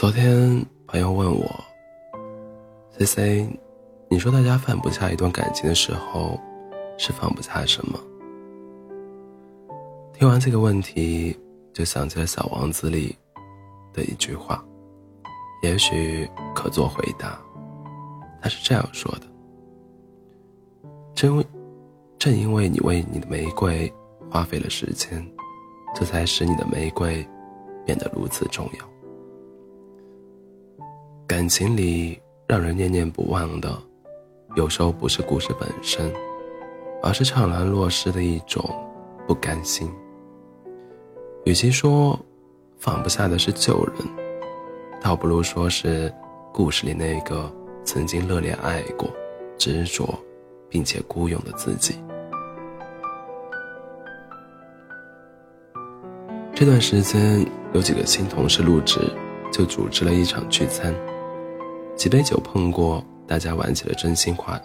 [0.00, 1.46] 昨天朋友问我
[2.92, 3.60] ：“C C，
[4.08, 6.40] 你说大家放不下一段感情的时候，
[6.96, 8.00] 是放不下什么？”
[10.18, 11.38] 听完这个问题，
[11.74, 13.14] 就想起了《小王子》里
[13.92, 14.64] 的一句话，
[15.62, 17.38] 也许可做回答。
[18.40, 19.26] 他是这样说的
[21.14, 21.46] ：“正为
[22.18, 23.92] 正因为你为你的玫瑰
[24.30, 25.22] 花费了时间，
[25.94, 27.22] 这才使你的玫瑰
[27.84, 28.90] 变得如此重要。
[31.30, 33.72] 感情里让人念念不忘的，
[34.56, 36.12] 有时候不是故事本身，
[37.04, 38.68] 而是怅然若失的一种
[39.28, 39.88] 不甘心。”
[41.46, 42.18] 与其说
[42.80, 43.94] 放不下的是旧人，
[45.00, 46.12] 倒不如说是
[46.52, 47.48] 故事里那个
[47.84, 49.08] 曾经热烈爱过、
[49.56, 50.12] 执着
[50.68, 51.94] 并且孤勇的自己。
[56.52, 59.00] 这段时间有几个新同事入职，
[59.52, 60.92] 就组织了一场聚餐，
[62.00, 64.58] 几杯酒碰过，大家玩起了真心话，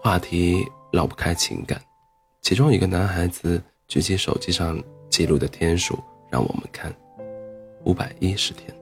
[0.00, 1.78] 话题绕不开情感。
[2.40, 4.82] 其中一个男孩子举起手机上。
[5.10, 5.98] 记录的天数
[6.30, 6.90] 让我们看，
[7.84, 8.74] 五百一十天。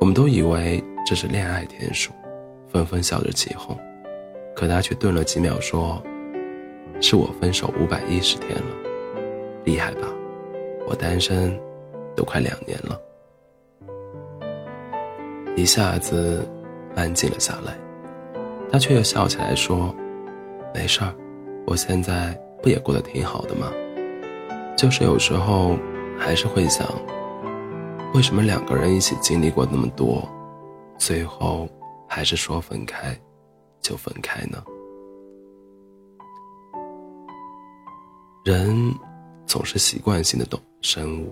[0.00, 2.10] 我们都以为这是恋爱天数，
[2.66, 3.78] 纷纷笑着起哄。
[4.56, 6.02] 可他却顿了几秒，说
[7.02, 8.74] ：“是我分手五百一十天了，
[9.66, 10.08] 厉害吧？
[10.88, 11.54] 我单身
[12.16, 12.98] 都快两年了。”
[15.60, 16.48] 一下子
[16.96, 17.76] 安静了下来，
[18.72, 19.94] 他却又笑起来说
[20.72, 21.14] ：“没事儿，
[21.66, 23.70] 我现在不也过得挺好的吗？”
[24.74, 25.76] 就是有时候，
[26.18, 26.88] 还是会想，
[28.14, 30.26] 为什么两个人一起经历过那么多，
[30.96, 31.68] 最后
[32.08, 33.14] 还是说分开
[33.82, 34.64] 就分开呢？
[38.46, 38.94] 人
[39.44, 41.30] 总是习惯性的动生物，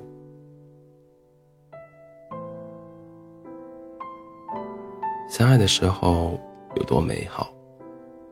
[5.29, 6.41] 相爱的时候
[6.75, 7.53] 有多美好，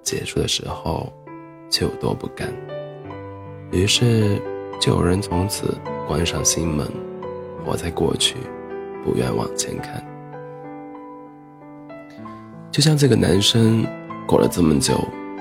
[0.02, 1.12] 结束的时候
[1.70, 2.52] 就有多不甘。
[3.70, 4.40] 于是。
[4.78, 5.74] 就有人从此
[6.06, 6.86] 关上心门，
[7.64, 8.36] 活在过去，
[9.02, 10.04] 不愿往前看。
[12.70, 13.86] 就像这个男生，
[14.28, 14.94] 过了这么久，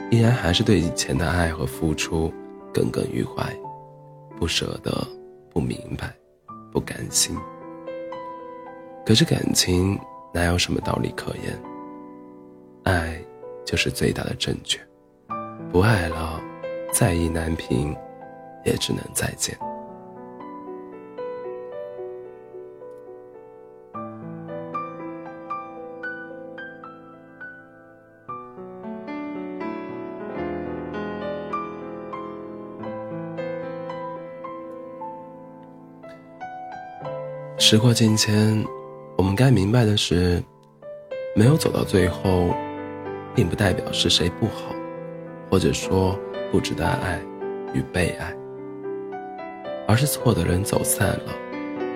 [0.10, 2.34] 依然还是对以前的爱和付出
[2.74, 3.44] 耿耿于怀，
[4.40, 5.06] 不舍得，
[5.52, 6.16] 不明白，
[6.72, 7.38] 不甘心。
[9.06, 10.00] 可是感情
[10.36, 11.58] 哪有什么道理可言？
[12.84, 13.20] 爱
[13.66, 14.78] 就是最大的正确，
[15.72, 16.40] 不爱了，
[16.94, 17.96] 再意难平。
[18.66, 19.56] 也只能再见。
[37.60, 38.66] 时过境迁，
[39.18, 40.44] 我们该明白的是，
[41.36, 42.50] 没有走到最后，
[43.34, 44.76] 并不代表是谁不好，
[45.50, 46.20] 或者说
[46.52, 47.20] 不值得爱
[47.74, 48.36] 与被爱。
[49.88, 51.34] 而是错的人走散了，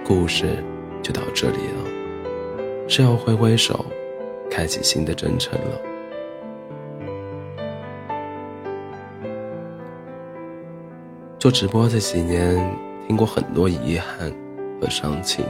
[0.05, 0.63] 故事
[1.01, 3.85] 就到这里了，是要挥挥手，
[4.49, 5.81] 开启新的征程了。
[11.37, 12.55] 做直播这几年，
[13.07, 14.31] 听过很多遗憾
[14.81, 15.45] 和伤情。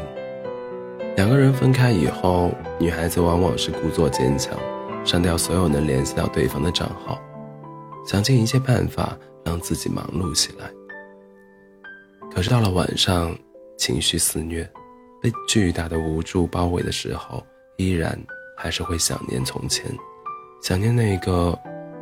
[1.19, 2.49] 两个人分开以后，
[2.79, 4.57] 女孩子往往是故作坚强，
[5.03, 7.19] 删掉所有能联系到对方的账号，
[8.05, 10.71] 想尽一切办法让自己忙碌起来。
[12.33, 13.35] 可是到了晚上，
[13.77, 14.63] 情绪肆虐，
[15.21, 18.17] 被巨大的无助包围的时候，依然
[18.55, 19.91] 还是会想念从前，
[20.61, 21.53] 想念那个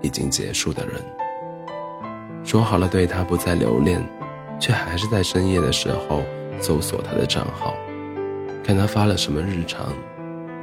[0.03, 0.93] 已经结束的人。
[2.43, 3.99] 说好了对他不再留恋，
[4.59, 6.21] 却还是在深夜的时候
[6.61, 7.73] 搜索他的账号，
[8.67, 9.93] 看他发了什么日常，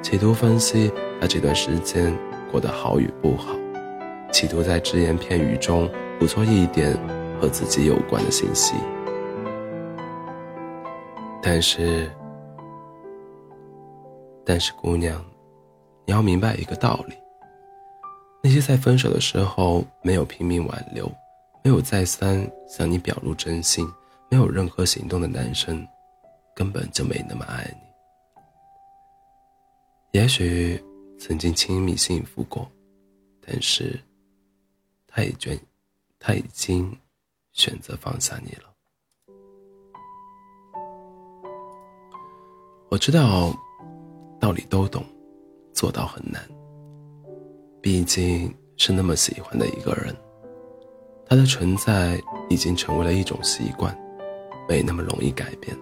[0.02, 2.14] 企图分析他这段时间
[2.52, 3.56] 过得好与不好，
[4.30, 5.90] 企图在只言片语中
[6.20, 6.94] 捕捉一点
[7.40, 8.74] 和自己有关的信息。
[11.42, 12.10] 但是，
[14.44, 15.24] 但是，姑娘，
[16.04, 17.14] 你要明白一个道理：
[18.42, 21.10] 那些在分手的时候没有拼命挽留，
[21.62, 23.90] 没有再三向你表露真心，
[24.30, 25.88] 没有任何行动的男生，
[26.54, 27.93] 根本就没那么爱你。
[30.14, 30.80] 也许
[31.18, 32.70] 曾经亲密幸福过，
[33.44, 33.98] 但是
[35.08, 35.58] 他已经，
[36.20, 36.96] 他已经
[37.50, 38.72] 选择放下你了。
[42.90, 43.52] 我知道，
[44.38, 45.04] 道理都懂，
[45.72, 46.40] 做到很难。
[47.82, 50.14] 毕竟是那么喜欢的一个人，
[51.26, 53.92] 他的存在已经成为了一种习惯，
[54.68, 55.76] 没那么容易改变。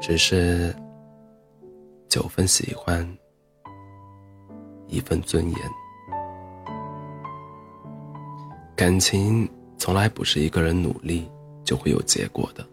[0.00, 0.74] 只是，
[2.08, 3.06] 九分喜欢，
[4.86, 5.58] 一份尊严。
[8.76, 9.48] 感情
[9.78, 11.28] 从来不是一个人努力
[11.64, 12.66] 就会有结果的，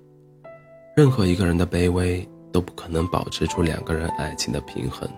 [0.95, 5.09] 任何一个人的卑微都不可能保持住两个人爱情的平衡。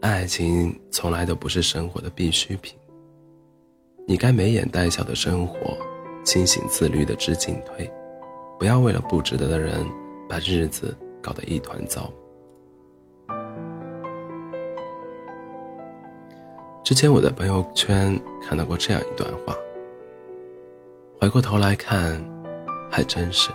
[0.00, 2.78] 爱情从来都不是生活的必需品。
[4.06, 5.76] 你该眉眼带笑的生活，
[6.24, 7.90] 清醒自律的知进退，
[8.58, 9.84] 不要为了不值得的人
[10.28, 12.12] 把日子搞得一团糟。
[16.84, 19.54] 之前我在朋友圈看到过这样一段话，
[21.20, 22.18] 回过头来看，
[22.90, 23.50] 还真是，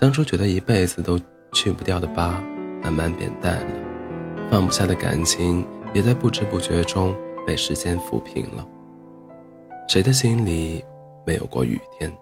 [0.00, 1.18] 当初觉得一辈子都
[1.52, 2.40] 去不掉的疤，
[2.82, 3.72] 慢慢变淡了。
[4.48, 7.14] 放不下的感情，也在不知不觉中
[7.46, 8.66] 被时间抚平了。
[9.88, 10.84] 谁的心里
[11.26, 12.12] 没有过雨天？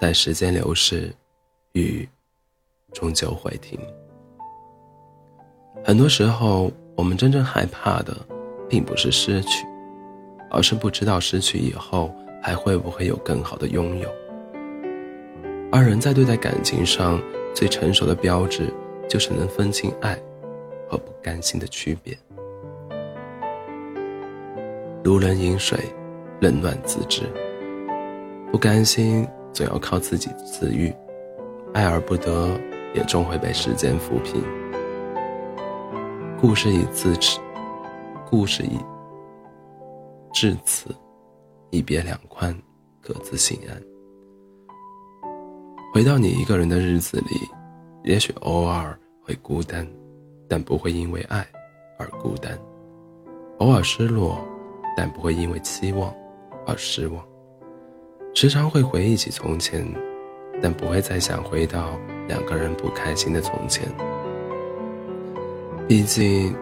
[0.00, 1.12] 待时间流逝，
[1.72, 2.08] 雨
[2.92, 3.78] 终究会停。
[5.84, 8.16] 很多时候，我们真正害怕的，
[8.68, 9.66] 并不是失去，
[10.50, 14.08] 而是不知道失去以后还会不会有更好的拥有。
[15.70, 17.20] 而人在对待感情上
[17.54, 18.72] 最成熟的标志，
[19.08, 20.18] 就是能分清爱。
[20.92, 22.14] 和不甘心的区别。
[25.02, 25.78] 如人饮水，
[26.38, 27.22] 冷暖自知。
[28.50, 30.92] 不甘心总要靠自己自愈，
[31.72, 32.50] 爱而不得，
[32.94, 34.42] 也终会被时间抚平。
[36.40, 37.40] 故事已自此，
[38.28, 38.78] 故事已
[40.32, 40.88] 至此，
[41.70, 42.56] 一别两宽，
[43.00, 43.82] 各自心安。
[45.92, 47.36] 回到你一个人的日子里，
[48.04, 49.86] 也许偶尔会孤单。
[50.48, 51.46] 但不会因为爱
[51.98, 52.58] 而孤单，
[53.56, 54.36] 偶尔失落，
[54.94, 56.14] 但不会因为期望
[56.66, 57.24] 而失望。
[58.34, 59.82] 时常会回忆起从前，
[60.62, 61.98] 但不会再想回到
[62.28, 63.86] 两个人不开心的从前。
[65.88, 66.54] 毕竟，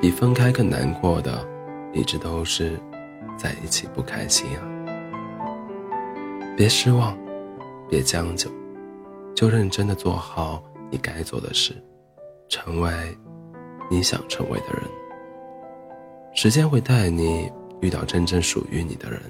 [0.00, 1.44] 比分开更难过的，
[1.92, 2.78] 一直都是
[3.36, 4.62] 在一起不开心啊。
[6.56, 7.16] 别失望，
[7.88, 8.50] 别将就，
[9.34, 11.72] 就认真的做好你该做的事，
[12.48, 12.92] 成为。
[13.88, 14.82] 你想成为的人，
[16.34, 17.48] 时间会带你
[17.80, 19.20] 遇到真正属于你的人，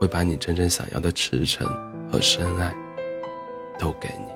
[0.00, 1.68] 会把你真正想要的赤诚
[2.10, 2.74] 和深爱
[3.78, 4.35] 都给你。